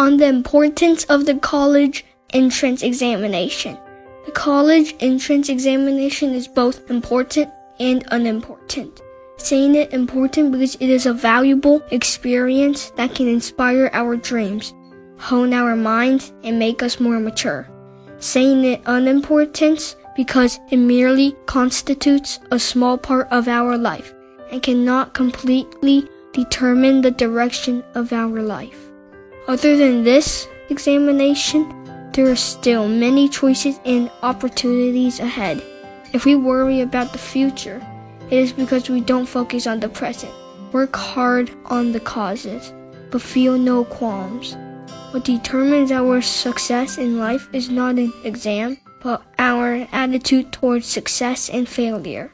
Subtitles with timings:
[0.00, 3.76] on the importance of the college entrance examination.
[4.24, 9.02] The college entrance examination is both important and unimportant.
[9.36, 14.72] Saying it important because it is a valuable experience that can inspire our dreams,
[15.18, 17.68] hone our minds, and make us more mature.
[18.20, 24.14] Saying it unimportant because it merely constitutes a small part of our life
[24.50, 28.89] and cannot completely determine the direction of our life.
[29.48, 35.62] Other than this examination, there are still many choices and opportunities ahead.
[36.12, 37.80] If we worry about the future,
[38.30, 40.32] it is because we don't focus on the present.
[40.72, 42.72] Work hard on the causes,
[43.10, 44.56] but feel no qualms.
[45.10, 51.48] What determines our success in life is not an exam, but our attitude towards success
[51.48, 52.30] and failure.